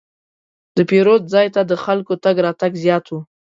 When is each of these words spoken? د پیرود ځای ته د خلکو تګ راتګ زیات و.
د 0.75 0.77
پیرود 0.89 1.23
ځای 1.33 1.47
ته 1.55 1.61
د 1.65 1.73
خلکو 1.83 2.13
تګ 2.23 2.35
راتګ 2.45 2.71
زیات 2.83 3.05
و. 3.09 3.13